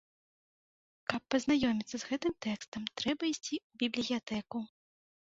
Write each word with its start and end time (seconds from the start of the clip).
Каб 1.11 1.21
пазнаёміцца 1.33 1.95
з 2.03 2.07
гэтым 2.11 2.33
тэкстам, 2.45 2.87
трэба 3.01 3.23
ісці 3.33 3.55
ў 3.67 3.71
бібліятэку. 3.83 4.63